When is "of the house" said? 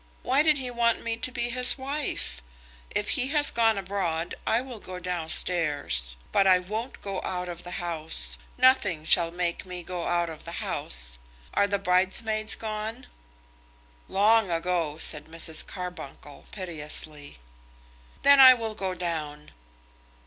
7.47-8.39, 10.27-11.19